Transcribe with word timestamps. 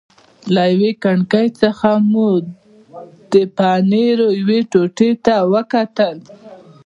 له 0.53 0.63
یوې 0.73 0.91
کړکۍ 1.03 1.47
څخه 1.61 1.89
مو 2.11 2.29
د 3.31 3.33
پنیرو 3.57 4.27
یوې 4.41 4.59
ټوټې 4.71 5.11
ته 5.25 5.35
وکتل. 5.53 6.17